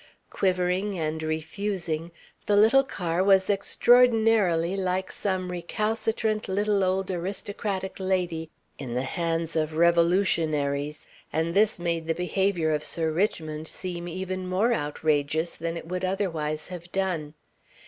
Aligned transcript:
Quivering 0.31 0.97
and 0.97 1.21
refusing, 1.21 2.09
the 2.47 2.55
little 2.55 2.81
car 2.83 3.23
was 3.23 3.51
extraordinarily 3.51 4.75
like 4.75 5.11
some 5.11 5.51
recalcitrant 5.51 6.47
little 6.47 6.83
old 6.83 7.11
aristocratic 7.11 7.99
lady 7.99 8.49
in 8.79 8.95
the 8.95 9.03
hands 9.03 9.55
of 9.55 9.73
revolutionaries, 9.77 11.07
and 11.31 11.53
this 11.53 11.77
made 11.77 12.07
the 12.07 12.15
behaviour 12.15 12.71
of 12.71 12.83
Sir 12.83 13.11
Richmond 13.11 13.67
seem 13.67 14.07
even 14.07 14.47
more 14.47 14.73
outrageous 14.73 15.53
than 15.53 15.77
it 15.77 15.87
would 15.87 16.03
otherwise 16.03 16.69
have 16.69 16.91
done. 16.91 17.35